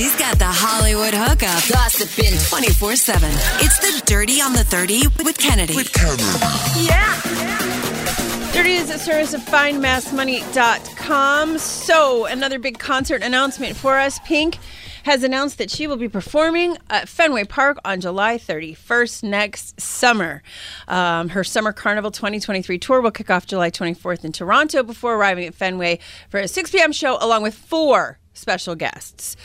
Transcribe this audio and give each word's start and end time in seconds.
She's 0.00 0.16
got 0.16 0.38
the 0.38 0.46
Hollywood 0.46 1.12
hookup, 1.12 1.60
gossiping 1.68 2.32
24 2.48 2.96
7. 2.96 3.28
It's 3.60 3.78
the 3.80 4.00
Dirty 4.06 4.40
on 4.40 4.54
the 4.54 4.64
30 4.64 5.08
with 5.22 5.36
Kennedy. 5.36 5.76
With 5.76 5.92
Kennedy. 5.92 6.22
Yeah. 6.86 7.20
Dirty 8.50 8.76
is 8.76 8.88
a 8.88 8.98
service 8.98 9.34
of 9.34 9.42
findmassmoney.com. 9.42 11.58
So, 11.58 12.24
another 12.24 12.58
big 12.58 12.78
concert 12.78 13.22
announcement 13.22 13.76
for 13.76 13.98
us. 13.98 14.18
Pink 14.20 14.56
has 15.02 15.22
announced 15.22 15.58
that 15.58 15.70
she 15.70 15.86
will 15.86 15.98
be 15.98 16.08
performing 16.08 16.78
at 16.88 17.06
Fenway 17.06 17.44
Park 17.44 17.76
on 17.84 18.00
July 18.00 18.38
31st 18.38 19.24
next 19.24 19.78
summer. 19.78 20.42
Um, 20.88 21.28
her 21.28 21.44
Summer 21.44 21.74
Carnival 21.74 22.10
2023 22.10 22.78
tour 22.78 23.02
will 23.02 23.10
kick 23.10 23.28
off 23.28 23.46
July 23.46 23.70
24th 23.70 24.24
in 24.24 24.32
Toronto 24.32 24.82
before 24.82 25.16
arriving 25.16 25.44
at 25.44 25.54
Fenway 25.54 25.98
for 26.30 26.40
a 26.40 26.48
6 26.48 26.70
p.m. 26.70 26.92
show 26.92 27.18
along 27.20 27.42
with 27.42 27.54
four 27.54 28.19
special 28.34 28.74
guests. 28.74 29.36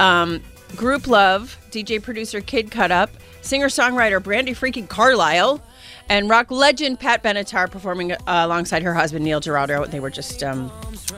Um, 0.00 0.42
Grouplove, 0.72 1.56
DJ 1.70 2.02
producer 2.02 2.40
Kid 2.40 2.70
Cut 2.70 2.90
Up, 2.90 3.10
singer 3.40 3.68
songwriter 3.68 4.20
Brandi 4.20 4.50
freaking 4.50 4.86
Carlile, 4.88 5.62
and 6.10 6.28
rock 6.28 6.50
legend 6.50 7.00
Pat 7.00 7.22
Benatar 7.22 7.70
performing 7.70 8.12
uh, 8.12 8.16
alongside 8.26 8.82
her 8.82 8.94
husband 8.94 9.24
Neil 9.24 9.40
Giraldo. 9.40 9.86
They 9.86 10.00
were 10.00 10.10
just 10.10 10.42
um, 10.42 10.70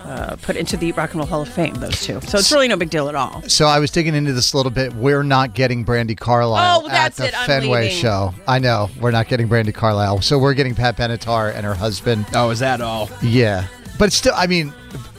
uh, 0.04 0.36
put 0.42 0.56
into 0.56 0.76
the 0.76 0.92
Rock 0.92 1.10
and 1.10 1.18
Roll 1.18 1.26
Hall 1.26 1.42
of 1.42 1.48
Fame, 1.48 1.74
those 1.74 2.00
two. 2.00 2.20
So 2.22 2.38
it's 2.38 2.50
really 2.52 2.68
no 2.68 2.76
big 2.76 2.90
deal 2.90 3.08
at 3.08 3.14
all. 3.16 3.42
So 3.42 3.66
I 3.66 3.78
was 3.80 3.90
digging 3.90 4.14
into 4.14 4.32
this 4.32 4.52
a 4.52 4.56
little 4.56 4.70
bit. 4.70 4.92
We're 4.94 5.22
not 5.24 5.54
getting 5.54 5.84
Brandi 5.84 6.16
Carlile 6.16 6.82
Oh, 6.84 6.88
that's 6.88 7.18
at 7.20 7.22
the 7.22 7.28
it. 7.28 7.40
I'm 7.40 7.46
Fenway 7.46 7.90
show. 7.90 8.34
I 8.46 8.58
know 8.60 8.88
we're 9.00 9.10
not 9.10 9.28
getting 9.28 9.48
Brandi 9.48 9.74
Carlile. 9.74 10.22
So 10.22 10.38
we're 10.38 10.54
getting 10.54 10.74
Pat 10.74 10.96
Benatar 10.96 11.54
and 11.54 11.64
her 11.66 11.74
husband. 11.74 12.26
Oh, 12.34 12.50
is 12.50 12.60
that 12.60 12.80
all? 12.80 13.08
Yeah, 13.22 13.66
but 13.98 14.12
still, 14.12 14.32
I 14.36 14.46
mean, 14.46 14.72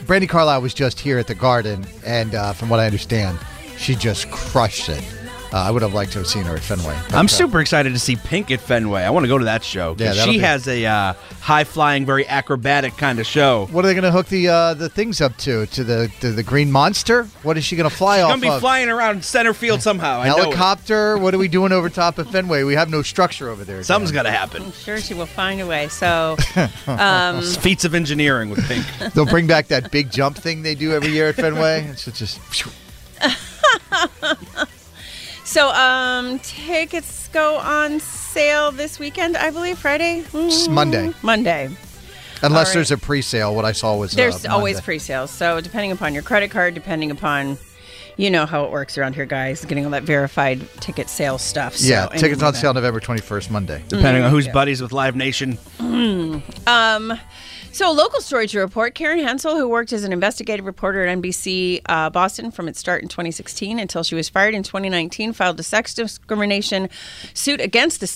Brandi 0.04 0.28
Carlile 0.28 0.60
was 0.60 0.74
just 0.74 0.98
here 0.98 1.18
at 1.18 1.28
the 1.28 1.34
Garden, 1.34 1.86
and 2.04 2.34
uh, 2.34 2.52
from 2.52 2.68
what 2.68 2.80
I 2.80 2.86
understand, 2.86 3.38
she 3.76 3.94
just 3.94 4.30
crushed 4.30 4.88
it. 4.88 5.21
Uh, 5.52 5.58
I 5.58 5.70
would 5.70 5.82
have 5.82 5.92
liked 5.92 6.12
to 6.12 6.18
have 6.18 6.26
seen 6.26 6.44
her 6.44 6.56
at 6.56 6.62
Fenway. 6.62 6.98
I'm 7.10 7.26
uh, 7.26 7.28
super 7.28 7.60
excited 7.60 7.92
to 7.92 7.98
see 7.98 8.16
Pink 8.16 8.50
at 8.50 8.60
Fenway. 8.60 9.02
I 9.02 9.10
want 9.10 9.24
to 9.24 9.28
go 9.28 9.36
to 9.36 9.44
that 9.44 9.62
show. 9.62 9.94
Yeah, 9.98 10.14
she 10.14 10.32
be- 10.32 10.38
has 10.38 10.66
a 10.66 10.86
uh, 10.86 11.12
high 11.40 11.64
flying, 11.64 12.06
very 12.06 12.26
acrobatic 12.26 12.96
kind 12.96 13.18
of 13.18 13.26
show. 13.26 13.66
What 13.70 13.84
are 13.84 13.88
they 13.88 13.92
going 13.92 14.04
to 14.04 14.10
hook 14.10 14.28
the 14.28 14.48
uh, 14.48 14.74
the 14.74 14.88
things 14.88 15.20
up 15.20 15.36
to? 15.38 15.66
To 15.66 15.84
the 15.84 16.10
to 16.20 16.32
the 16.32 16.42
Green 16.42 16.72
Monster? 16.72 17.24
What 17.42 17.58
is 17.58 17.64
she 17.64 17.76
going 17.76 17.88
to 17.88 17.94
fly 17.94 18.22
off? 18.22 18.30
She's 18.30 18.36
off 18.36 18.40
gonna 18.40 18.40
be 18.40 18.56
of? 18.56 18.60
flying 18.60 18.88
around 18.88 19.24
center 19.24 19.52
field 19.52 19.82
somehow. 19.82 20.20
I 20.20 20.28
know. 20.28 20.36
Helicopter? 20.36 21.18
What 21.18 21.34
are 21.34 21.38
we 21.38 21.48
doing 21.48 21.72
over 21.72 21.90
top 21.90 22.16
of 22.16 22.30
Fenway? 22.30 22.62
We 22.62 22.74
have 22.74 22.88
no 22.88 23.02
structure 23.02 23.50
over 23.50 23.64
there. 23.64 23.82
Something's 23.82 24.10
Dan. 24.10 24.24
got 24.24 24.30
to 24.30 24.36
happen. 24.36 24.62
I'm 24.62 24.72
sure 24.72 24.98
she 25.00 25.12
will 25.12 25.26
find 25.26 25.60
a 25.60 25.66
way. 25.66 25.88
So, 25.88 26.36
um, 26.86 27.42
Feats 27.62 27.84
of 27.84 27.94
engineering 27.94 28.48
with 28.48 28.66
Pink. 28.66 28.86
They'll 29.12 29.26
bring 29.26 29.46
back 29.46 29.68
that 29.68 29.90
big 29.90 30.10
jump 30.10 30.38
thing 30.38 30.62
they 30.62 30.74
do 30.74 30.92
every 30.92 31.10
year 31.10 31.28
at 31.28 31.34
Fenway. 31.34 31.88
It's 31.88 32.06
just 32.06 32.40
so 35.52 35.68
um, 35.70 36.38
tickets 36.40 37.28
go 37.28 37.56
on 37.56 38.00
sale 38.00 38.72
this 38.72 38.98
weekend, 38.98 39.36
I 39.36 39.50
believe, 39.50 39.78
Friday? 39.78 40.24
It's 40.32 40.68
Monday. 40.68 41.12
Monday. 41.22 41.66
unless 42.42 42.42
All 42.42 42.50
right. 42.64 42.74
there's 42.74 42.90
a 42.90 42.98
pre-sale. 42.98 43.54
What 43.54 43.64
I 43.64 43.72
saw 43.72 43.96
was 43.96 44.14
uh, 44.14 44.16
There's 44.16 44.46
always 44.46 44.76
Monday. 44.76 44.84
pre-sales. 44.84 45.30
So 45.30 45.60
depending 45.60 45.92
upon 45.92 46.14
your 46.14 46.22
credit 46.22 46.50
card, 46.50 46.74
depending 46.74 47.10
upon, 47.10 47.58
you 48.16 48.30
know 48.30 48.46
how 48.46 48.64
it 48.64 48.70
works 48.70 48.96
around 48.96 49.14
here, 49.14 49.26
guys, 49.26 49.64
getting 49.64 49.84
all 49.84 49.90
that 49.90 50.02
verified 50.04 50.66
ticket 50.80 51.08
sale 51.10 51.36
stuff. 51.38 51.76
So 51.76 51.86
Yeah, 51.86 52.06
tickets 52.06 52.42
on 52.42 52.54
sale 52.54 52.72
November 52.74 53.00
21st, 53.00 53.50
Monday. 53.50 53.82
Depending 53.88 54.22
on 54.22 54.30
who's 54.30 54.46
Yeah. 54.46 54.52
buddies 54.52 54.80
with 54.80 54.92
Live 54.92 55.16
Nation. 55.16 55.58
Um, 56.66 57.18
so, 57.72 57.90
a 57.90 57.92
local 57.92 58.20
story 58.20 58.46
to 58.48 58.60
report. 58.60 58.94
Karen 58.94 59.18
Hensel, 59.18 59.56
who 59.56 59.68
worked 59.68 59.92
as 59.92 60.04
an 60.04 60.12
investigative 60.12 60.66
reporter 60.66 61.06
at 61.06 61.18
NBC 61.18 61.80
uh, 61.86 62.10
Boston 62.10 62.50
from 62.50 62.68
its 62.68 62.78
start 62.78 63.02
in 63.02 63.08
2016 63.08 63.78
until 63.78 64.02
she 64.02 64.14
was 64.14 64.28
fired 64.28 64.54
in 64.54 64.62
2019, 64.62 65.32
filed 65.32 65.58
a 65.58 65.62
sex 65.62 65.94
discrimination 65.94 66.88
suit 67.34 67.60
against 67.60 68.00
the 68.00 68.06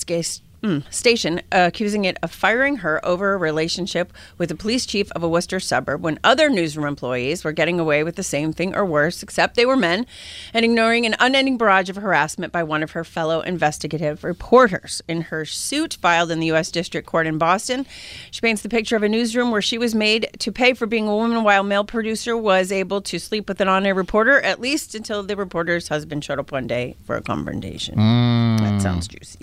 mm, 0.62 0.92
station, 0.92 1.40
accusing 1.52 2.04
it 2.04 2.18
of 2.22 2.30
firing 2.30 2.76
her 2.76 3.04
over 3.04 3.34
a 3.34 3.36
relationship 3.36 4.12
with 4.38 4.48
the 4.48 4.54
police 4.54 4.86
chief 4.86 5.10
of 5.12 5.22
a 5.22 5.28
Worcester 5.28 5.60
suburb 5.60 6.02
when 6.02 6.18
other 6.24 6.48
newsroom 6.48 6.86
employees 6.86 7.44
were 7.44 7.52
getting 7.52 7.80
away 7.80 8.02
with 8.02 8.16
the 8.16 8.22
same 8.22 8.52
thing 8.52 8.74
or 8.74 8.84
worse, 8.84 9.22
except 9.22 9.54
they 9.54 9.66
were 9.66 9.76
men, 9.76 10.06
and 10.52 10.64
ignoring 10.64 11.06
an 11.06 11.16
unending 11.20 11.56
barrage 11.56 11.90
of 11.90 11.96
harassment 11.96 12.52
by 12.52 12.62
one 12.62 12.82
of 12.82 12.92
her 12.92 13.04
fellow 13.04 13.40
investigative 13.40 14.24
reporters. 14.24 15.02
In 15.08 15.22
her 15.22 15.44
suit 15.44 15.98
filed 16.00 16.30
in 16.30 16.40
the 16.40 16.46
U.S. 16.46 16.70
District 16.70 17.06
Court 17.06 17.26
in 17.26 17.38
Boston, 17.38 17.86
she 18.30 18.40
paints 18.40 18.62
the 18.62 18.68
picture 18.68 18.96
of 18.96 19.02
a 19.02 19.08
newsroom 19.08 19.50
where 19.50 19.62
she 19.62 19.78
was 19.78 19.94
made 19.94 20.28
to 20.38 20.52
pay 20.52 20.74
for 20.74 20.86
being 20.86 21.08
a 21.08 21.14
woman 21.14 21.44
while 21.44 21.62
male 21.62 21.84
producer 21.84 22.36
was 22.36 22.72
able 22.72 23.00
to 23.02 23.18
sleep 23.18 23.48
with 23.48 23.60
an 23.60 23.68
on-air 23.68 23.94
reporter, 23.94 24.40
at 24.40 24.60
least 24.60 24.94
until 24.94 25.22
the 25.22 25.36
reporter's 25.36 25.88
husband 25.88 26.24
showed 26.24 26.38
up 26.38 26.52
one 26.52 26.66
day 26.66 26.96
for 27.04 27.16
a 27.16 27.22
confrontation. 27.22 27.96
That 27.96 28.80
sounds 28.82 29.08
juicy. 29.08 29.38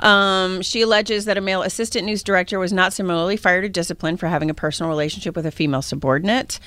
Um, 0.00 0.37
Um, 0.38 0.62
she 0.62 0.82
alleges 0.82 1.24
that 1.24 1.36
a 1.36 1.40
male 1.40 1.62
assistant 1.62 2.06
news 2.06 2.22
director 2.22 2.58
was 2.58 2.72
not 2.72 2.92
similarly 2.92 3.36
fired 3.36 3.64
or 3.64 3.68
disciplined 3.68 4.20
for 4.20 4.28
having 4.28 4.50
a 4.50 4.54
personal 4.54 4.90
relationship 4.90 5.34
with 5.34 5.46
a 5.46 5.50
female 5.50 5.82
subordinate. 5.82 6.60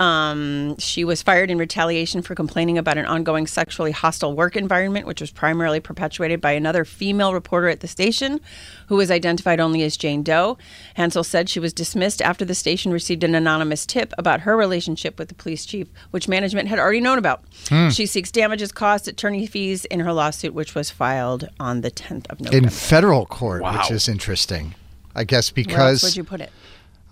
Um, 0.00 0.78
she 0.78 1.04
was 1.04 1.20
fired 1.22 1.50
in 1.50 1.58
retaliation 1.58 2.22
for 2.22 2.34
complaining 2.34 2.78
about 2.78 2.96
an 2.96 3.04
ongoing 3.04 3.46
sexually 3.46 3.92
hostile 3.92 4.34
work 4.34 4.56
environment, 4.56 5.06
which 5.06 5.20
was 5.20 5.30
primarily 5.30 5.78
perpetuated 5.78 6.40
by 6.40 6.52
another 6.52 6.86
female 6.86 7.34
reporter 7.34 7.68
at 7.68 7.80
the 7.80 7.86
station, 7.86 8.40
who 8.88 8.96
was 8.96 9.10
identified 9.10 9.60
only 9.60 9.82
as 9.82 9.98
Jane 9.98 10.22
Doe. 10.22 10.56
Hensel 10.94 11.22
said 11.22 11.50
she 11.50 11.60
was 11.60 11.74
dismissed 11.74 12.22
after 12.22 12.46
the 12.46 12.54
station 12.54 12.92
received 12.92 13.22
an 13.24 13.34
anonymous 13.34 13.84
tip 13.84 14.14
about 14.16 14.40
her 14.40 14.56
relationship 14.56 15.18
with 15.18 15.28
the 15.28 15.34
police 15.34 15.66
chief, 15.66 15.86
which 16.12 16.26
management 16.28 16.68
had 16.68 16.78
already 16.78 17.00
known 17.00 17.18
about. 17.18 17.44
She 17.92 18.06
seeks 18.06 18.30
damages, 18.30 18.72
costs, 18.72 19.06
attorney 19.06 19.46
fees 19.46 19.84
in 19.84 20.00
her 20.00 20.14
lawsuit, 20.14 20.54
which 20.54 20.74
was 20.74 20.90
filed 20.90 21.46
on 21.60 21.82
the 21.82 21.90
10th 21.90 22.24
of 22.30 22.40
November. 22.40 22.66
In 22.66 22.70
federal 22.72 23.26
court, 23.26 23.60
Wow. 23.60 23.78
which 23.78 23.90
is 23.90 24.08
interesting. 24.08 24.74
I 25.14 25.24
guess 25.24 25.50
because. 25.50 25.76
Where 25.76 25.88
else 25.88 26.02
would 26.04 26.16
you 26.16 26.24
put 26.24 26.40
it? 26.40 26.50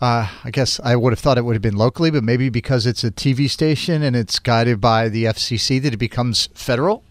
Uh, 0.01 0.29
I 0.45 0.51
guess 0.51 0.81
I 0.83 0.97
would 0.97 1.13
have 1.13 1.19
thought 1.19 1.39
it 1.39 1.45
would 1.45 1.55
have 1.55 1.63
been 1.63 1.77
locally, 1.77 2.11
but 2.11 2.23
maybe 2.23 2.49
because 2.49 2.87
it's 2.87 3.05
a 3.05 3.11
TV 3.11 3.51
station 3.51 4.03
and 4.03 4.15
it's 4.15 4.39
guided 4.39 4.81
by 4.81 5.09
the 5.09 5.25
FCC 5.25 5.83
that 5.83 5.95
it 5.95 5.99
becomes 5.99 6.49
federal. 6.55 7.05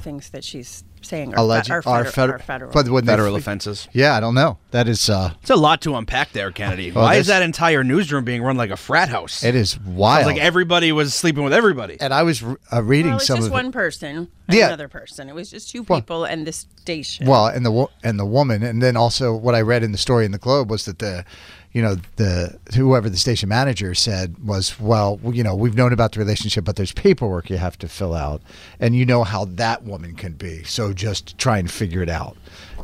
Or 0.00 0.02
the 0.02 0.04
things 0.04 0.30
that 0.30 0.44
she's 0.44 0.84
saying 1.02 1.34
are, 1.34 1.38
Alleged 1.40 1.68
fe- 1.68 1.74
are, 1.74 1.78
are 1.86 2.04
feder- 2.04 2.10
feder- 2.10 2.34
are 2.34 2.38
federal. 2.38 2.72
But 2.72 2.88
when 2.88 3.04
they- 3.04 3.12
Federal 3.12 3.36
offenses. 3.36 3.88
Yeah, 3.92 4.14
I 4.16 4.20
don't 4.20 4.34
know. 4.34 4.58
That 4.70 4.86
is 4.88 5.08
uh, 5.10 5.32
It's 5.40 5.50
a 5.50 5.56
lot 5.56 5.80
to 5.82 5.94
unpack 5.96 6.32
there, 6.32 6.50
Kennedy. 6.52 6.92
Well, 6.92 7.04
Why 7.04 7.14
this- 7.16 7.22
is 7.22 7.26
that 7.28 7.42
entire 7.42 7.82
newsroom 7.84 8.24
being 8.24 8.42
run 8.42 8.56
like 8.56 8.70
a 8.70 8.76
frat 8.76 9.08
house? 9.08 9.42
it 9.42 9.54
is 9.54 9.72
Sounds 9.72 9.86
wild. 9.86 10.26
like 10.26 10.38
everybody 10.38 10.92
was 10.92 11.14
sleeping 11.14 11.42
with 11.44 11.52
everybody. 11.52 11.96
and 12.00 12.12
I 12.14 12.22
was 12.22 12.42
uh, 12.42 12.82
reading 12.82 13.12
well, 13.12 13.16
it's 13.18 13.26
some 13.26 13.36
just 13.38 13.46
of 13.48 13.52
one 13.52 13.66
it. 13.66 13.72
person 13.72 14.28
and 14.48 14.56
Yeah. 14.56 14.66
another 14.68 14.88
person. 14.88 15.28
It 15.28 15.34
was 15.34 15.50
just 15.50 15.70
two 15.70 15.82
Well- 15.82 16.00
people 16.00 16.24
and 16.24 16.46
this 16.46 16.66
station. 16.76 17.26
Well, 17.26 17.46
and 17.46 17.64
the 17.64 17.70
wo- 17.70 17.90
and 18.02 18.18
the 18.18 18.26
woman, 18.26 18.62
and 18.62 18.82
then 18.82 18.96
also 18.96 19.34
what 19.34 19.54
I 19.54 19.60
read 19.62 19.82
in 19.82 19.92
the 19.92 19.98
story 19.98 20.24
in 20.24 20.32
the 20.32 20.38
Globe 20.38 20.70
was 20.70 20.84
that 20.86 20.98
the, 20.98 21.24
you 21.72 21.82
know, 21.82 21.96
the 22.16 22.58
whoever 22.74 23.08
the 23.08 23.16
station 23.16 23.48
manager 23.48 23.94
said 23.94 24.44
was, 24.44 24.78
well, 24.80 25.20
you 25.24 25.44
know, 25.44 25.54
we've 25.54 25.76
known 25.76 25.92
about 25.92 26.12
the 26.12 26.18
relationship, 26.18 26.64
but 26.64 26.76
there's 26.76 26.92
paperwork 26.92 27.48
you 27.48 27.58
have 27.58 27.78
to 27.78 27.88
fill 27.88 28.14
out, 28.14 28.42
and 28.80 28.96
you 28.96 29.06
know 29.06 29.22
how 29.22 29.44
that 29.44 29.84
woman 29.84 30.14
can 30.14 30.32
be, 30.32 30.64
so 30.64 30.92
just 30.92 31.38
try 31.38 31.58
and 31.58 31.70
figure 31.70 32.02
it 32.02 32.08
out. 32.08 32.36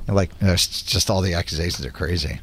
And 0.07 0.15
like, 0.15 0.31
uh, 0.43 0.53
it's 0.53 0.83
just 0.83 1.11
all 1.11 1.21
the 1.21 1.35
accusations 1.35 1.85
are 1.85 1.91
crazy. 1.91 2.41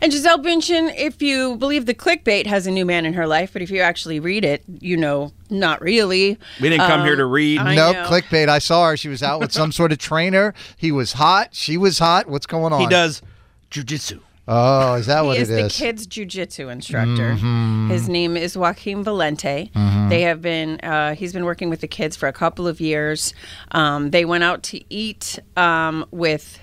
And 0.00 0.12
Gisele 0.12 0.38
Bündchen, 0.38 0.94
if 0.96 1.20
you 1.20 1.56
believe 1.56 1.86
the 1.86 1.94
clickbait, 1.94 2.46
has 2.46 2.66
a 2.66 2.70
new 2.70 2.86
man 2.86 3.04
in 3.04 3.14
her 3.14 3.26
life, 3.26 3.52
but 3.52 3.62
if 3.62 3.70
you 3.70 3.80
actually 3.80 4.20
read 4.20 4.44
it, 4.44 4.62
you 4.80 4.96
know, 4.96 5.32
not 5.50 5.80
really. 5.82 6.38
We 6.60 6.68
didn't 6.68 6.86
come 6.86 7.04
here 7.04 7.16
to 7.16 7.24
um, 7.24 7.30
read. 7.30 7.58
I 7.58 7.74
nope, 7.74 7.96
know. 7.96 8.04
clickbait. 8.04 8.48
I 8.48 8.60
saw 8.60 8.88
her. 8.88 8.96
She 8.96 9.08
was 9.08 9.22
out 9.22 9.40
with 9.40 9.52
some 9.52 9.72
sort 9.80 9.90
of 9.90 9.98
trainer. 9.98 10.54
He 10.76 10.92
was 10.92 11.14
hot. 11.14 11.54
She 11.54 11.76
was 11.76 11.98
hot. 11.98 12.28
What's 12.28 12.46
going 12.46 12.72
on? 12.72 12.80
He 12.80 12.86
does 12.86 13.22
jujitsu. 13.70 14.20
Oh, 14.50 14.94
is 14.94 15.06
that 15.06 15.24
what 15.26 15.36
it 15.36 15.42
is? 15.42 15.48
He 15.48 15.54
is 15.56 15.78
the 15.78 15.84
kids' 15.84 16.06
jujitsu 16.06 16.72
instructor. 16.72 17.34
Mm-hmm. 17.34 17.90
His 17.90 18.08
name 18.08 18.36
is 18.36 18.56
Joaquin 18.56 19.04
Valente. 19.04 19.70
They 20.08 20.22
have 20.22 20.40
been. 20.40 20.80
Uh, 20.80 21.14
he's 21.14 21.34
been 21.34 21.44
working 21.44 21.68
with 21.68 21.82
the 21.82 21.88
kids 21.88 22.16
for 22.16 22.28
a 22.28 22.32
couple 22.32 22.66
of 22.66 22.80
years. 22.80 23.34
Um, 23.72 24.10
they 24.10 24.24
went 24.24 24.44
out 24.44 24.62
to 24.64 24.82
eat 24.92 25.38
um, 25.56 26.06
with 26.10 26.60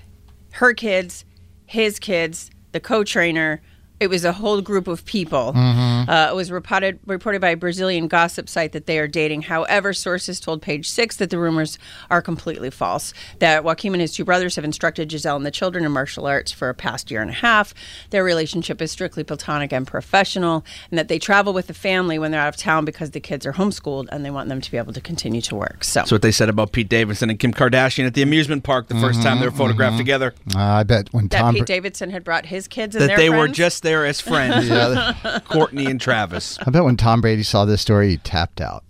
her 0.52 0.74
kids, 0.74 1.24
his 1.64 1.98
kids, 2.00 2.50
the 2.72 2.80
co-trainer. 2.80 3.62
It 3.98 4.08
was 4.08 4.24
a 4.24 4.32
whole 4.32 4.60
group 4.60 4.88
of 4.88 5.04
people. 5.04 5.52
Mm-hmm. 5.54 6.10
Uh, 6.10 6.28
it 6.30 6.34
was 6.34 6.50
reported 6.50 6.98
reported 7.06 7.40
by 7.40 7.50
a 7.50 7.56
Brazilian 7.56 8.08
gossip 8.08 8.48
site 8.48 8.72
that 8.72 8.86
they 8.86 8.98
are 8.98 9.08
dating. 9.08 9.42
However, 9.42 9.92
sources 9.92 10.38
told 10.38 10.62
Page 10.62 10.88
Six 10.88 11.16
that 11.16 11.30
the 11.30 11.38
rumors 11.38 11.78
are 12.10 12.20
completely 12.20 12.70
false. 12.70 13.14
That 13.38 13.64
Joaquin 13.64 13.94
and 13.94 14.00
his 14.00 14.12
two 14.12 14.24
brothers 14.24 14.56
have 14.56 14.64
instructed 14.64 15.08
Gisele 15.08 15.36
and 15.36 15.46
the 15.46 15.50
children 15.50 15.84
in 15.84 15.92
martial 15.92 16.26
arts 16.26 16.52
for 16.52 16.68
a 16.68 16.74
past 16.74 17.10
year 17.10 17.22
and 17.22 17.30
a 17.30 17.34
half. 17.34 17.72
Their 18.10 18.24
relationship 18.24 18.82
is 18.82 18.90
strictly 18.90 19.24
platonic 19.24 19.72
and 19.72 19.86
professional, 19.86 20.64
and 20.90 20.98
that 20.98 21.08
they 21.08 21.18
travel 21.18 21.52
with 21.52 21.66
the 21.66 21.74
family 21.74 22.18
when 22.18 22.30
they're 22.30 22.40
out 22.40 22.48
of 22.48 22.56
town 22.56 22.84
because 22.84 23.12
the 23.12 23.20
kids 23.20 23.46
are 23.46 23.52
homeschooled 23.52 24.08
and 24.10 24.24
they 24.24 24.30
want 24.30 24.48
them 24.48 24.60
to 24.60 24.70
be 24.70 24.76
able 24.76 24.92
to 24.92 25.00
continue 25.00 25.40
to 25.42 25.54
work. 25.54 25.84
So, 25.84 26.00
That's 26.00 26.12
what 26.12 26.22
they 26.22 26.32
said 26.32 26.48
about 26.48 26.72
Pete 26.72 26.88
Davidson 26.88 27.30
and 27.30 27.38
Kim 27.38 27.52
Kardashian 27.52 28.06
at 28.06 28.14
the 28.14 28.22
amusement 28.22 28.64
park 28.64 28.88
the 28.88 28.94
1st 28.94 29.22
time 29.22 29.40
they 29.40 29.46
were 29.46 29.52
photographed 29.52 29.96
together. 29.96 30.34
Uh, 30.54 30.58
I 30.58 30.82
bet 30.82 31.12
when 31.12 31.28
that 31.28 31.40
Tom. 31.40 31.54
Pete 31.54 31.62
Br- 31.62 31.66
Davidson 31.66 32.10
had 32.10 32.24
brought 32.24 32.46
his 32.46 32.68
kids 32.68 32.94
and 32.94 33.02
That 33.02 33.08
their 33.08 33.16
they 33.16 33.30
were 33.30 33.48
just 33.48 33.85
there 33.86 34.04
as 34.04 34.20
friends. 34.20 34.68
yeah, 34.68 35.40
Courtney 35.48 35.86
and 35.86 36.00
Travis. 36.00 36.58
I 36.66 36.70
bet 36.70 36.84
when 36.84 36.96
Tom 36.96 37.20
Brady 37.20 37.42
saw 37.44 37.64
this 37.64 37.80
story, 37.80 38.10
he 38.10 38.16
tapped 38.18 38.60
out. 38.60 38.84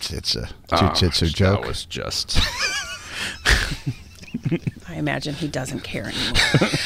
it's 0.00 0.34
a 0.34 0.48
Oh, 0.72 0.76
jujitsu 0.76 1.28
ah, 1.28 1.32
joke. 1.34 1.60
That 1.62 1.68
was 1.68 1.84
just. 1.84 2.38
I 4.88 4.94
imagine 4.96 5.34
he 5.34 5.46
doesn't 5.48 5.80
care 5.80 6.06
anymore. 6.06 6.32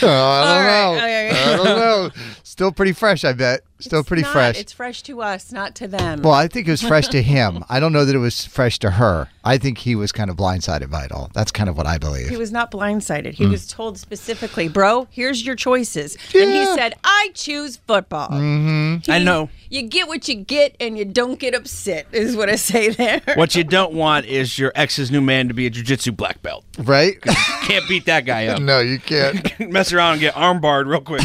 Oh, 0.02 0.08
I 0.08 0.44
don't 0.44 0.64
right, 0.66 0.82
know. 0.82 0.96
okay, 0.96 1.28
okay. 1.30 1.52
I 1.52 1.56
don't 1.56 1.64
know. 1.64 2.10
Still 2.42 2.72
pretty 2.72 2.92
fresh, 2.92 3.24
I 3.24 3.32
bet. 3.32 3.60
Still 3.84 4.00
It's 4.00 4.08
pretty 4.08 4.22
not. 4.22 4.32
fresh. 4.32 4.58
It's 4.60 4.72
fresh 4.72 5.02
to 5.02 5.22
us, 5.22 5.52
not 5.52 5.74
to 5.76 5.88
them. 5.88 6.22
well, 6.22 6.32
I 6.34 6.48
think 6.48 6.66
it 6.68 6.70
was 6.70 6.82
fresh 6.82 7.08
to 7.08 7.22
him. 7.22 7.64
I 7.68 7.80
don't 7.80 7.92
know 7.92 8.04
that 8.04 8.14
it 8.14 8.18
was 8.18 8.44
fresh 8.44 8.78
to 8.80 8.90
her. 8.92 9.28
I 9.44 9.58
think 9.58 9.78
he 9.78 9.94
was 9.94 10.10
kind 10.12 10.30
of 10.30 10.36
blindsided 10.36 10.90
by 10.90 11.04
it 11.04 11.12
all. 11.12 11.30
That's 11.34 11.52
kind 11.52 11.68
of 11.68 11.76
what 11.76 11.86
I 11.86 11.98
believe. 11.98 12.28
he 12.28 12.36
was 12.36 12.50
not 12.52 12.70
blindsided. 12.70 13.34
He 13.34 13.46
was 13.46 13.66
told 13.66 13.98
specifically, 13.98 14.68
"Bro, 14.68 15.08
here's 15.10 15.44
your 15.44 15.54
choices," 15.54 16.16
and 16.34 16.50
he 16.50 16.64
said, 16.74 16.94
"I 17.04 17.30
choose 17.34 17.76
football." 17.76 18.28
Mm-hmm. 18.30 19.10
I 19.10 19.18
know. 19.18 19.50
You 19.68 19.82
get 19.82 20.06
what 20.08 20.28
you 20.28 20.36
get, 20.36 20.76
and 20.80 20.96
you 20.96 21.04
don't 21.04 21.38
get 21.38 21.54
upset. 21.54 22.06
Is 22.12 22.36
what 22.36 22.48
I 22.48 22.56
say 22.56 22.88
there. 22.90 23.20
What 23.34 23.54
you 23.54 23.64
don't 23.78 23.92
want 23.94 24.24
is 24.26 24.58
your 24.58 24.72
ex's 24.74 25.10
new 25.10 25.20
man 25.20 25.48
to 25.48 25.54
be 25.54 25.66
a 25.66 25.70
jujitsu 25.70 26.16
black 26.16 26.40
belt. 26.42 26.64
right? 26.78 27.20
Can't 27.62 27.86
beat 27.88 28.06
that 28.06 28.24
guy 28.24 28.46
up. 28.46 28.60
no, 28.62 28.78
you 28.80 28.98
can't. 28.98 29.58
Mess 29.70 29.92
around 29.92 30.12
and 30.12 30.20
get 30.20 30.34
armbarred 30.34 30.86
real 30.86 31.00
quick. 31.00 31.22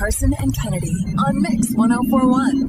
Carson 0.00 0.32
and 0.38 0.56
Kennedy 0.56 0.96
on 1.18 1.42
Mix 1.42 1.74
1041. 1.74 2.68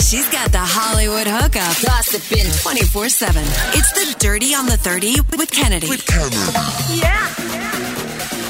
She's 0.00 0.26
got 0.30 0.50
the 0.50 0.60
Hollywood 0.62 1.26
hookup, 1.26 1.76
gossiping 1.84 2.50
24 2.62 3.10
7. 3.10 3.42
It's 3.74 3.92
the 3.92 4.18
Dirty 4.18 4.54
on 4.54 4.64
the 4.64 4.78
30 4.78 5.16
with 5.36 5.50
Kennedy. 5.50 5.90
With 5.90 6.06
Kennedy. 6.06 6.36
Yeah. 6.94 7.34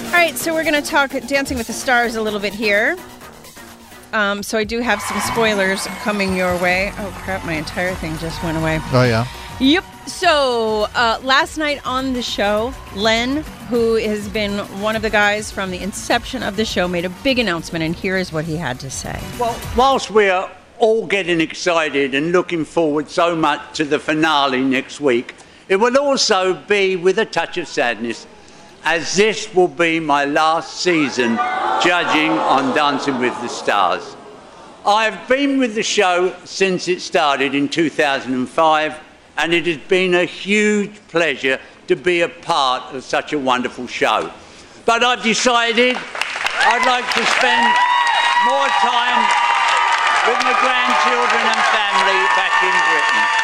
All 0.07 0.13
right, 0.13 0.39
so 0.39 0.55
we're 0.55 0.63
going 0.63 0.81
to 0.81 0.89
talk 0.89 1.11
Dancing 1.27 1.59
with 1.59 1.67
the 1.67 1.73
Stars 1.73 2.15
a 2.15 2.23
little 2.23 2.39
bit 2.39 2.55
here. 2.55 2.97
Um, 4.13 4.45
so 4.45 4.59
I 4.59 4.63
do 4.63 4.79
have 4.79 5.03
some 5.03 5.19
spoilers 5.33 5.89
coming 6.05 6.37
your 6.37 6.57
way. 6.63 6.93
Oh 6.99 7.21
crap, 7.25 7.45
my 7.47 7.55
entire 7.55 7.97
thing 7.97 8.17
just 8.19 8.41
went 8.45 8.57
away. 8.57 8.79
Oh, 8.93 9.03
yeah. 9.03 9.27
Yep. 9.61 9.85
So 10.07 10.87
uh, 10.95 11.21
last 11.25 11.59
night 11.59 11.85
on 11.85 12.13
the 12.13 12.23
show, 12.23 12.73
Len, 12.95 13.43
who 13.69 13.97
has 13.97 14.29
been 14.29 14.59
one 14.81 14.95
of 14.95 15.03
the 15.03 15.11
guys 15.11 15.51
from 15.51 15.73
the 15.73 15.83
inception 15.83 16.45
of 16.45 16.57
the 16.57 16.65
show, 16.65 16.87
made 16.87 17.05
a 17.05 17.11
big 17.11 17.41
announcement, 17.41 17.83
and 17.83 17.95
here 17.95 18.17
is 18.17 18.33
what 18.33 18.45
he 18.45 18.57
had 18.57 18.79
to 18.81 18.91
say. 18.91 19.21
Well, 19.39 19.59
whilst 19.77 20.13
we're 20.13 20.49
all 20.79 21.07
getting 21.07 21.41
excited 21.41 22.15
and 22.15 22.31
looking 22.31 22.65
forward 22.65 23.11
so 23.11 23.35
much 23.35 23.77
to 23.79 23.85
the 23.85 23.99
finale 23.99 24.61
next 24.61 25.01
week, 25.01 25.35
it 25.69 25.77
will 25.77 25.99
also 25.99 26.55
be 26.55 26.95
with 26.95 27.19
a 27.19 27.27
touch 27.27 27.59
of 27.59 27.67
sadness, 27.67 28.29
as 28.85 29.17
this 29.17 29.53
will 29.55 29.69
be 29.69 29.99
my 29.99 30.25
last 30.25 30.81
season 30.81 31.37
judging 31.83 32.31
on 32.31 32.75
Dancing 32.77 33.19
with 33.19 33.35
the 33.43 33.49
Stars. 33.49 34.17
I've 34.87 35.29
been 35.29 35.59
with 35.59 35.75
the 35.75 35.83
show 35.83 36.35
since 36.45 36.87
it 36.87 37.01
started 37.01 37.55
in 37.55 37.69
2005, 37.69 39.01
and 39.39 39.55
it 39.55 39.67
has 39.67 39.79
been 39.89 40.15
a 40.15 40.25
huge 40.25 40.95
pleasure 41.09 41.59
to 41.87 41.97
be 41.97 42.21
a 42.21 42.29
part 42.29 42.95
of 42.95 43.03
such 43.05 43.33
a 43.33 43.39
wonderful 43.39 43.87
show. 43.87 44.31
But 44.85 45.05
I've 45.05 45.23
decided 45.23 45.97
I'd 45.97 46.85
like 46.85 47.07
to 47.15 47.25
spend 47.39 47.67
more 48.45 48.69
time 48.83 49.23
with 50.27 50.43
my 50.43 50.55
grandchildren 50.59 51.45
and 51.49 51.63
family 51.73 52.21
back 52.37 52.55
in 52.63 52.75
Britain. 52.91 53.39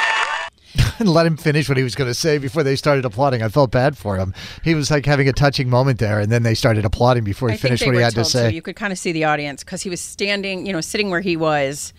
and 0.99 1.08
let 1.08 1.26
him 1.26 1.37
finish 1.37 1.69
what 1.69 1.79
he 1.79 1.85
was 1.85 1.94
going 1.94 2.11
to 2.11 2.14
say 2.14 2.38
before 2.38 2.62
they 2.62 2.76
started 2.76 3.05
applauding. 3.05 3.43
I 3.43 3.49
felt 3.49 3.70
bad 3.70 3.96
for 3.96 4.17
him. 4.17 4.35
He 4.62 4.75
was 4.75 4.91
like 4.91 5.06
having 5.06 5.29
a 5.29 5.32
touching 5.32 5.70
moment 5.70 6.00
there, 6.00 6.19
and 6.19 6.31
then 6.31 6.43
they 6.43 6.55
started 6.55 6.85
applauding 6.85 7.25
before 7.25 7.49
he 7.49 7.55
I 7.55 7.56
finished 7.56 7.87
what 7.87 7.94
he 7.94 8.00
had 8.00 8.14
to 8.14 8.25
say. 8.25 8.49
So 8.49 8.49
you 8.49 8.62
could 8.62 8.76
kind 8.76 8.93
of 8.93 8.99
see 8.99 9.12
the 9.12 9.25
audience 9.25 9.62
because 9.62 9.82
he 9.82 9.91
was 9.91 10.00
standing, 10.00 10.67
you 10.67 10.73
know, 10.73 10.81
sitting 10.81 11.11
where 11.11 11.20
he 11.20 11.37
was 11.37 11.93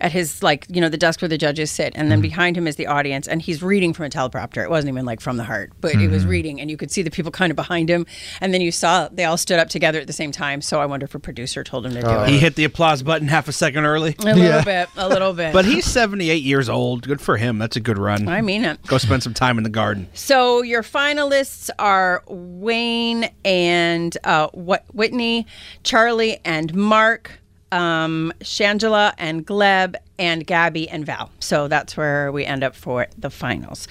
at 0.00 0.12
his 0.12 0.42
like, 0.42 0.66
you 0.68 0.80
know, 0.80 0.88
the 0.88 0.96
desk 0.96 1.20
where 1.22 1.28
the 1.28 1.38
judges 1.38 1.70
sit, 1.70 1.92
and 1.96 2.10
then 2.10 2.18
Mm-hmm. 2.18 2.22
behind 2.22 2.56
him 2.56 2.66
is 2.66 2.76
the 2.76 2.86
audience, 2.86 3.28
and 3.28 3.40
he's 3.40 3.62
reading 3.62 3.92
from 3.92 4.06
a 4.06 4.10
teleprompter. 4.10 4.62
It 4.64 4.70
wasn't 4.70 4.92
even 4.94 5.04
like 5.04 5.20
from 5.20 5.36
the 5.36 5.44
heart, 5.44 5.72
but 5.80 5.92
it 5.92 5.98
Mm-hmm. 5.98 6.12
was 6.12 6.26
reading, 6.26 6.60
and 6.60 6.70
you 6.70 6.76
could 6.76 6.90
see 6.90 7.02
the 7.02 7.10
people 7.10 7.30
kind 7.30 7.50
of 7.50 7.56
behind 7.56 7.88
him, 7.88 8.06
and 8.40 8.52
then 8.54 8.60
you 8.60 8.72
saw 8.72 9.08
they 9.12 9.24
all 9.24 9.36
stood 9.36 9.58
up 9.58 9.68
together 9.68 10.00
at 10.00 10.06
the 10.06 10.12
same 10.12 10.32
time. 10.32 10.60
So 10.62 10.80
I 10.80 10.86
wonder 10.86 11.04
if 11.04 11.14
a 11.14 11.18
producer 11.18 11.62
told 11.64 11.86
him 11.86 11.92
to 11.94 12.00
do 12.00 12.06
Oh. 12.06 12.22
it. 12.24 12.30
He 12.30 12.38
hit 12.38 12.56
the 12.56 12.64
applause 12.64 13.02
button 13.02 13.28
half 13.28 13.46
a 13.48 13.52
second 13.52 13.84
early. 13.84 14.16
A 14.18 14.22
little 14.24 14.42
Yeah. 14.42 14.64
bit, 14.64 14.88
a 14.96 15.08
little 15.08 15.32
bit. 15.42 15.52
But 15.52 15.64
he's 15.64 15.84
78 15.84 16.42
years 16.42 16.68
old. 16.68 17.06
Good 17.06 17.20
for 17.20 17.36
him. 17.36 17.58
That's 17.58 17.76
a 17.76 17.80
good 17.80 17.98
run. 17.98 18.28
I 18.28 18.40
mean 18.40 18.64
it. 18.64 18.82
Go 18.86 18.98
spend 18.98 19.22
some 19.22 19.34
time 19.34 19.58
in 19.58 19.64
the 19.64 19.70
garden. 19.70 20.08
So 20.14 20.62
your 20.62 20.82
finalists 20.82 21.70
are 21.78 22.22
Wayne 22.26 23.30
and 23.44 24.16
uh, 24.24 24.48
Wh- 24.48 24.94
Witney, 24.94 25.46
Charli 25.84 26.40
and 26.44 26.74
Mark, 26.74 27.39
um, 27.72 28.32
Shangela 28.40 29.12
and 29.18 29.46
Gleb, 29.46 29.96
and 30.20 30.46
Gabby 30.46 30.86
and 30.88 31.04
Val. 31.06 31.30
So 31.40 31.66
that's 31.66 31.96
where 31.96 32.30
we 32.30 32.44
end 32.44 32.62
up 32.62 32.76
for 32.76 33.06
the 33.16 33.30
finals. 33.30 33.88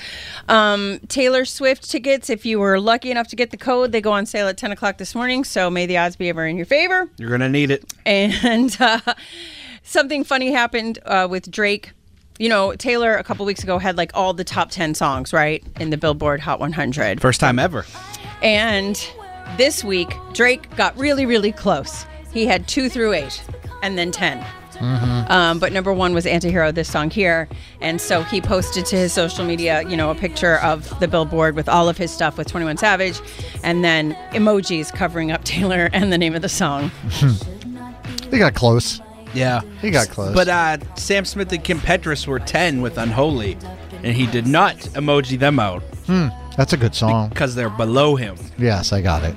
Um, 0.48 1.00
Taylor 1.08 1.44
Swift 1.44 1.90
tickets, 1.90 2.30
if 2.30 2.46
you 2.46 2.60
were 2.60 2.80
lucky 2.80 3.10
enough 3.10 3.28
to 3.30 3.36
get 3.36 3.50
the 3.50 3.58
code, 3.58 3.92
they 3.92 4.00
go 4.00 4.12
on 4.12 4.28
sale 4.28 4.48
at 4.48 4.56
10 4.56 4.72
o'clock 4.72 5.00
this 5.00 5.16
morning. 5.16 5.44
So 5.44 5.72
may 5.72 5.88
the 5.88 5.98
odds 5.98 6.16
be 6.16 6.30
ever 6.30 6.46
in 6.46 6.56
your 6.56 6.68
favor. 6.68 7.10
You're 7.18 7.30
going 7.30 7.42
to 7.42 7.50
need 7.50 7.72
it. 7.72 7.84
And 8.06 8.76
uh, 8.80 9.00
something 9.84 10.24
funny 10.24 10.52
happened 10.52 11.00
uh, 11.06 11.28
with 11.30 11.50
Drake. 11.50 11.94
You 12.38 12.48
know, 12.48 12.74
Taylor 12.76 13.16
a 13.16 13.24
couple 13.24 13.46
weeks 13.46 13.64
ago 13.64 13.80
had 13.80 13.98
like 13.98 14.12
all 14.14 14.34
the 14.34 14.44
top 14.44 14.70
10 14.70 14.94
songs, 14.94 15.34
right? 15.34 15.64
In 15.80 15.90
the 15.90 15.98
Billboard 15.98 16.40
Hot 16.42 16.60
100. 16.60 17.20
First 17.20 17.40
time 17.40 17.58
ever. 17.58 17.86
And 18.44 18.96
this 19.58 19.84
week, 19.84 20.16
Drake 20.34 20.74
got 20.76 20.96
really, 20.98 21.26
really 21.26 21.52
close. 21.52 22.06
He 22.32 22.46
had 22.46 22.68
two 22.68 22.88
through 22.88 23.14
eight 23.14 23.44
and 23.82 23.98
then 23.98 24.12
10. 24.12 24.46
Um, 24.82 25.60
but 25.60 25.74
number 25.74 25.94
one 25.94 26.14
was 26.14 26.26
Antihero, 26.26 26.74
this 26.74 26.90
song 26.90 27.10
here. 27.10 27.50
And 27.82 28.00
so 28.00 28.24
he 28.24 28.40
posted 28.40 28.86
to 28.88 28.96
his 28.96 29.12
social 29.12 29.44
media, 29.44 29.82
you 29.90 29.98
know, 29.98 30.10
a 30.10 30.16
picture 30.16 30.58
of 30.58 30.98
the 31.02 31.08
billboard 31.08 31.56
with 31.56 31.68
all 31.68 31.90
of 31.90 31.98
his 31.98 32.12
stuff 32.12 32.38
with 32.38 32.48
21 32.48 32.78
Savage 32.78 33.20
and 33.64 33.84
then 33.84 34.14
emojis 34.32 34.94
covering 34.94 35.32
up 35.32 35.44
Taylor 35.50 35.90
and 35.92 36.14
the 36.14 36.18
name 36.18 36.34
of 36.36 36.42
the 36.42 36.50
song. 36.50 36.92
He 38.32 38.38
got 38.38 38.54
close. 38.54 39.02
Yeah. 39.34 39.62
He 39.82 39.92
got 39.92 40.10
close. 40.10 40.34
But 40.34 40.48
uh, 40.48 40.78
Sam 40.96 41.26
Smith 41.26 41.52
and 41.52 41.64
Kim 41.64 41.80
Petras 41.80 42.26
were 42.26 42.40
10 42.40 42.82
with 42.82 42.98
Unholy, 42.98 43.58
and 44.04 44.16
he 44.16 44.28
did 44.28 44.48
not 44.48 44.78
emoji 44.78 45.38
them 45.38 45.60
out 45.60 45.84
That's 46.60 46.74
a 46.74 46.78
good 46.78 46.94
song. 46.94 47.30
because 47.30 47.56
they're 47.56 47.70
below 47.70 48.18
him. 48.18 48.36
Yes, 48.58 48.92
I 48.92 49.02
got 49.02 49.24
it. 49.24 49.34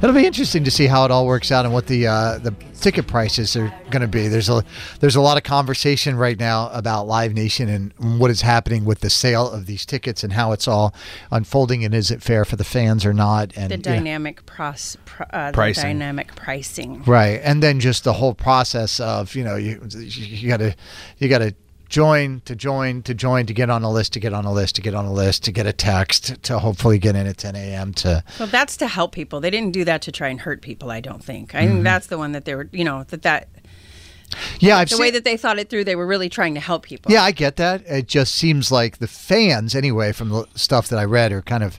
It'll 0.00 0.14
be 0.14 0.24
interesting 0.26 0.62
to 0.62 0.70
see 0.70 0.86
how 0.86 1.04
it 1.04 1.10
all 1.10 1.26
works 1.26 1.50
out 1.50 1.64
and 1.64 1.74
what 1.74 1.88
the 1.88 2.06
uh, 2.06 2.38
the 2.38 2.54
ticket 2.80 3.08
prices 3.08 3.56
are 3.56 3.66
going 3.90 4.00
to 4.02 4.06
be. 4.06 4.28
There's 4.28 4.48
a 4.48 4.62
there's 5.00 5.16
a 5.16 5.20
lot 5.20 5.36
of 5.36 5.42
conversation 5.42 6.14
right 6.16 6.38
now 6.38 6.70
about 6.70 7.08
Live 7.08 7.34
Nation 7.34 7.68
and 7.68 8.20
what 8.20 8.30
is 8.30 8.42
happening 8.42 8.84
with 8.84 9.00
the 9.00 9.10
sale 9.10 9.50
of 9.50 9.66
these 9.66 9.84
tickets 9.84 10.22
and 10.22 10.32
how 10.34 10.52
it's 10.52 10.68
all 10.68 10.94
unfolding 11.32 11.84
and 11.84 11.92
is 11.94 12.12
it 12.12 12.22
fair 12.22 12.44
for 12.44 12.54
the 12.54 12.64
fans 12.64 13.04
or 13.04 13.12
not? 13.12 13.52
And 13.56 13.70
The 13.72 13.74
you 13.74 13.82
know, 13.82 13.82
dynamic 13.98 14.46
pros, 14.46 14.96
pr- 15.04 15.24
uh, 15.32 15.50
the 15.50 15.54
Pricing. 15.54 15.82
dynamic 15.82 16.36
pricing. 16.36 17.02
right, 17.06 17.40
and 17.42 17.60
then 17.60 17.80
just 17.80 18.04
the 18.04 18.12
whole 18.12 18.34
process 18.34 19.00
of 19.00 19.34
you 19.34 19.42
know 19.42 19.56
you 19.56 19.80
you 19.90 20.46
got 20.48 20.58
to 20.58 20.76
you 21.18 21.28
got 21.28 21.38
to 21.38 21.54
join 21.92 22.40
to 22.46 22.56
join 22.56 23.02
to 23.02 23.12
join 23.12 23.44
to 23.44 23.52
get 23.52 23.68
on 23.68 23.82
a 23.82 23.90
list 23.90 24.14
to 24.14 24.20
get 24.20 24.32
on 24.32 24.46
a 24.46 24.52
list 24.52 24.74
to 24.76 24.80
get 24.80 24.94
on 24.94 25.04
a 25.04 25.12
list 25.12 25.44
to 25.44 25.52
get 25.52 25.66
a 25.66 25.72
text 25.74 26.42
to 26.42 26.58
hopefully 26.58 26.98
get 26.98 27.14
in 27.14 27.26
at 27.26 27.36
10 27.36 27.54
a.m. 27.54 27.92
to 27.92 28.24
Well, 28.38 28.48
that's 28.48 28.78
to 28.78 28.86
help 28.88 29.12
people. 29.12 29.40
They 29.40 29.50
didn't 29.50 29.72
do 29.72 29.84
that 29.84 30.00
to 30.02 30.10
try 30.12 30.28
and 30.28 30.40
hurt 30.40 30.62
people. 30.62 30.90
I 30.90 31.00
don't 31.00 31.22
think. 31.22 31.54
I 31.54 31.58
Mm-hmm. 31.64 31.72
think 31.72 31.84
that's 31.84 32.06
the 32.06 32.16
one 32.16 32.32
that 32.32 32.46
they 32.46 32.54
were, 32.54 32.68
you 32.72 32.84
know, 32.84 33.04
that 33.08 33.22
that 33.22 33.48
yeah 34.58 34.78
I've 34.78 34.88
the 34.88 34.94
seen, 34.96 35.02
way 35.02 35.10
that 35.10 35.24
they 35.24 35.36
thought 35.36 35.58
it 35.58 35.68
through. 35.68 35.84
They 35.84 35.94
were 35.96 36.06
really 36.06 36.30
trying 36.30 36.54
to 36.54 36.60
help 36.60 36.84
people. 36.84 37.12
Yeah, 37.12 37.22
I 37.22 37.30
get 37.32 37.56
that. 37.56 37.82
It 37.86 38.08
just 38.08 38.34
seems 38.34 38.72
like 38.72 38.96
the 38.98 39.06
fans, 39.06 39.74
anyway, 39.74 40.12
from 40.12 40.30
the 40.30 40.46
stuff 40.54 40.88
that 40.88 40.98
I 40.98 41.04
read, 41.04 41.30
are 41.32 41.42
kind 41.42 41.62
of, 41.62 41.78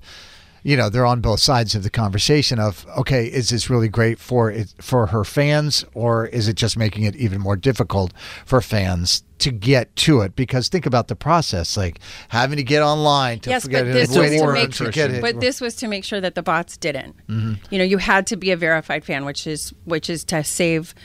you 0.63 0.77
know, 0.77 0.89
they're 0.89 1.05
on 1.05 1.19
both 1.21 1.39
sides 1.41 1.75
of 1.75 1.83
the 1.83 1.89
conversation 1.89 2.57
of, 2.59 2.85
okay, 2.97 3.25
is 3.25 3.49
this 3.49 3.69
really 3.69 3.89
great 3.89 4.17
for 4.17 4.49
it 4.49 4.73
for 4.79 5.07
her 5.07 5.23
fans, 5.23 5.85
or 5.93 6.25
is 6.27 6.47
it 6.47 6.55
just 6.55 6.77
making 6.77 7.03
it 7.03 7.15
even 7.17 7.39
more 7.41 7.55
difficult 7.55 8.13
for 8.45 8.61
fans 8.61 9.23
to 9.39 9.51
get 9.51 9.93
to 9.97 10.21
it? 10.21 10.35
Because 10.35 10.69
think 10.69 10.85
about 10.85 11.09
the 11.09 11.15
process, 11.15 11.75
like 11.75 11.99
having 12.29 12.55
to 12.57 12.63
get 12.63 12.81
online 12.81 13.39
to 13.41 13.49
Yes, 13.49 13.67
get 13.67 13.81
but 13.81 13.87
it, 13.89 13.93
this 13.93 14.09
was 14.17 14.31
to 14.39 14.53
make 14.53 14.71
to 14.71 14.91
sure- 14.91 15.09
it. 15.09 15.21
But 15.21 15.41
this 15.41 15.59
was 15.59 15.75
to 15.75 15.87
make 15.87 16.05
sure 16.05 16.21
that 16.21 16.35
the 16.35 16.43
bots 16.43 16.77
didn't. 16.77 17.15
Mm-hmm. 17.27 17.53
You 17.69 17.77
know, 17.77 17.83
you 17.83 17.97
had 17.97 18.25
to 18.27 18.37
be 18.37 18.51
a 18.51 18.57
verified 18.57 19.03
fan, 19.03 19.25
which 19.25 19.45
is 19.45 19.73
which 19.83 20.09
is 20.09 20.23
to 20.25 20.43
save 20.43 20.95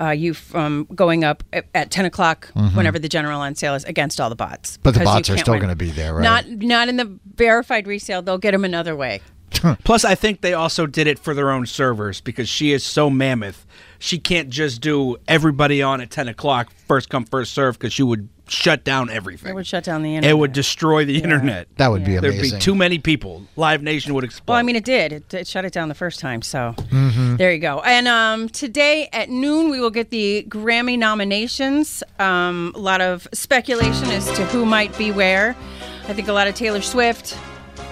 uh, 0.00 0.10
you 0.10 0.34
from 0.34 0.86
going 0.94 1.24
up 1.24 1.42
at, 1.52 1.66
at 1.74 1.90
ten 1.90 2.04
o'clock 2.04 2.50
whenever 2.74 2.98
the 2.98 3.08
general 3.08 3.40
on 3.40 3.54
sale 3.54 3.74
is 3.74 3.84
against 3.84 4.20
all 4.20 4.28
the 4.28 4.36
bots. 4.36 4.72
Mm-hmm. 4.72 4.82
But 4.82 4.94
the 4.94 5.04
bots 5.04 5.30
are 5.30 5.38
still 5.38 5.58
gonna 5.58 5.76
be 5.76 5.90
there, 5.90 6.14
right? 6.14 6.22
Not 6.22 6.48
not 6.48 6.88
in 6.88 6.96
the 6.96 7.18
verified 7.34 7.86
resale. 7.86 8.22
They'll 8.22 8.38
get 8.38 8.52
them 8.52 8.64
another 8.64 8.96
way. 8.96 9.20
Plus, 9.84 10.04
I 10.04 10.14
think 10.14 10.40
they 10.40 10.54
also 10.54 10.86
did 10.86 11.06
it 11.06 11.18
for 11.18 11.32
their 11.32 11.50
own 11.50 11.66
servers 11.66 12.20
because 12.20 12.48
she 12.48 12.72
is 12.72 12.84
so 12.84 13.08
mammoth 13.08 13.66
she 13.98 14.18
can't 14.18 14.48
just 14.50 14.80
do 14.80 15.16
everybody 15.28 15.82
on 15.82 16.00
at 16.00 16.10
10 16.10 16.28
o'clock, 16.28 16.70
first 16.86 17.08
come, 17.08 17.24
first 17.24 17.52
serve, 17.52 17.78
because 17.78 17.92
she 17.92 18.02
would 18.02 18.28
shut 18.48 18.84
down 18.84 19.10
everything. 19.10 19.50
It 19.50 19.54
would 19.54 19.66
shut 19.66 19.82
down 19.82 20.02
the 20.02 20.14
internet. 20.14 20.30
It 20.30 20.38
would 20.38 20.52
destroy 20.52 21.04
the 21.04 21.20
internet. 21.22 21.66
That 21.78 21.88
would 21.88 22.04
be 22.04 22.12
Yeah. 22.12 22.20
There'd 22.20 22.40
be 22.40 22.50
too 22.52 22.76
many 22.76 22.98
people. 22.98 23.42
Live 23.56 23.82
Nation 23.82 24.14
would 24.14 24.22
explode. 24.22 24.52
Well, 24.52 24.58
I 24.58 24.62
mean, 24.62 24.76
it 24.76 24.84
did. 24.84 25.12
It, 25.12 25.34
it 25.34 25.46
shut 25.48 25.64
it 25.64 25.72
down 25.72 25.88
the 25.88 25.96
first 25.96 26.20
time. 26.20 26.42
So 26.42 26.74
Mm-hmm. 26.90 27.36
there 27.36 27.52
you 27.52 27.58
go. 27.58 27.80
And 27.80 28.06
um, 28.06 28.48
today 28.48 29.08
at 29.12 29.30
noon, 29.30 29.68
we 29.70 29.80
will 29.80 29.90
get 29.90 30.10
the 30.10 30.46
Grammy 30.48 30.96
nominations. 30.96 32.04
Um, 32.20 32.72
a 32.76 32.78
lot 32.78 33.00
of 33.00 33.26
speculation 33.32 34.04
as 34.10 34.26
to 34.36 34.44
who 34.46 34.64
might 34.64 34.96
be 34.96 35.10
where. 35.10 35.56
I 36.08 36.12
think 36.12 36.28
a 36.28 36.32
lot 36.32 36.46
of 36.46 36.54
Taylor 36.54 36.82
Swift. 36.82 37.36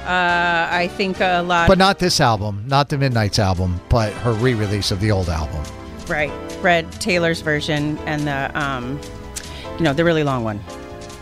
Uh, 0.06 0.68
I 0.70 0.88
think 0.96 1.18
a 1.20 1.40
lot. 1.42 1.66
But 1.66 1.78
not 1.78 1.98
this 1.98 2.20
album, 2.20 2.62
not 2.68 2.90
the 2.90 2.98
Midnights 2.98 3.38
album, 3.40 3.80
but 3.88 4.12
her 4.12 4.32
re-release 4.34 4.90
of 4.92 5.00
the 5.00 5.10
old 5.10 5.28
album. 5.28 5.64
Right. 6.08 6.30
Fred 6.60 6.90
Taylor's 6.92 7.40
version 7.40 7.98
and 8.00 8.26
the, 8.26 8.58
um, 8.60 9.00
you 9.78 9.84
know, 9.84 9.92
the 9.92 10.04
really 10.04 10.22
long 10.24 10.44
one. 10.44 10.60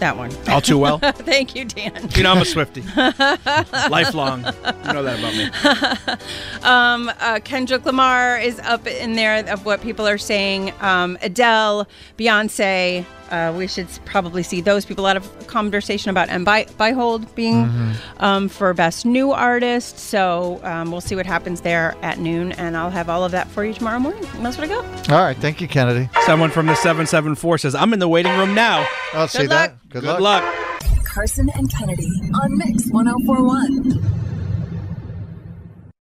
That 0.00 0.16
one. 0.16 0.32
All 0.48 0.60
too 0.60 0.78
well. 0.78 0.98
Thank 1.00 1.54
you, 1.54 1.64
Dan. 1.64 2.08
you 2.16 2.24
know, 2.24 2.32
I'm 2.32 2.38
a 2.38 2.40
Swiftie. 2.40 2.82
Lifelong. 3.90 4.40
You 4.40 4.92
know 4.92 5.02
that 5.04 5.18
about 5.20 5.34
me. 5.36 6.18
Um, 6.68 7.10
uh, 7.20 7.40
Kendrick 7.44 7.84
Lamar 7.84 8.38
is 8.38 8.58
up 8.60 8.86
in 8.86 9.14
there 9.14 9.44
of 9.48 9.64
what 9.64 9.80
people 9.80 10.06
are 10.06 10.18
saying. 10.18 10.72
Um, 10.80 11.18
Adele, 11.22 11.88
Beyonce. 12.18 13.04
Uh, 13.32 13.52
we 13.56 13.66
should 13.66 13.88
probably 14.04 14.42
see 14.42 14.60
those 14.60 14.84
people. 14.84 15.04
A 15.04 15.06
lot 15.06 15.16
of 15.16 15.46
conversation 15.46 16.10
about 16.10 16.28
M. 16.28 16.44
By, 16.44 16.64
Byhold 16.64 17.34
being 17.34 17.94
um, 18.18 18.48
for 18.48 18.72
best 18.74 19.06
new 19.06 19.32
artist. 19.32 19.98
So 19.98 20.60
um, 20.62 20.92
we'll 20.92 21.00
see 21.00 21.16
what 21.16 21.24
happens 21.24 21.62
there 21.62 21.96
at 22.02 22.18
noon, 22.18 22.52
and 22.52 22.76
I'll 22.76 22.90
have 22.90 23.08
all 23.08 23.24
of 23.24 23.32
that 23.32 23.48
for 23.48 23.64
you 23.64 23.72
tomorrow 23.72 23.98
morning. 23.98 24.24
And 24.34 24.44
that's 24.44 24.58
what 24.58 24.70
I 24.70 24.74
got. 24.74 25.10
All 25.10 25.22
right, 25.22 25.36
thank 25.36 25.60
you, 25.62 25.66
Kennedy. 25.66 26.10
Someone 26.26 26.50
from 26.50 26.66
the 26.66 26.74
774 26.74 27.58
says, 27.58 27.74
I'm 27.74 27.92
in 27.92 27.98
the 27.98 28.08
waiting 28.08 28.36
room 28.36 28.54
now. 28.54 28.86
I'll 29.14 29.28
see 29.28 29.46
luck. 29.46 29.48
that. 29.48 29.88
Good, 29.88 30.04
luck. 30.04 30.18
Good 30.18 30.22
luck. 30.22 31.04
Carson 31.04 31.48
and 31.54 31.70
Kennedy 31.72 32.08
on 32.34 32.58
Mix 32.58 32.86
1041. 32.90 34.31